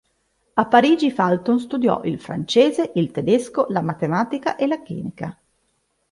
A 0.55 0.65
Parigi, 0.65 1.11
Fulton 1.11 1.59
studiò 1.59 2.01
il 2.05 2.19
francese, 2.19 2.91
il 2.95 3.11
tedesco, 3.11 3.67
la 3.69 3.81
matematica 3.81 4.55
e 4.55 4.65
la 4.65 4.81
chimica. 4.81 5.37